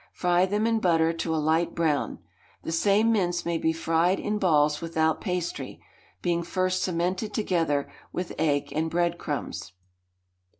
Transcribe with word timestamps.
Fry 0.13 0.47
them 0.47 0.65
in 0.65 0.79
butter 0.79 1.13
to 1.13 1.35
a 1.35 1.37
light 1.37 1.75
brown. 1.75 2.17
The 2.63 2.71
same 2.71 3.11
mince 3.11 3.45
may 3.45 3.59
be 3.59 3.71
fried 3.71 4.19
in 4.19 4.39
balls 4.39 4.81
without 4.81 5.21
pastry, 5.21 5.79
being 6.23 6.41
first 6.41 6.81
cemented 6.81 7.35
together 7.35 7.87
with 8.11 8.33
egg 8.39 8.73
and 8.75 8.89
breadcrumbs. 8.89 9.73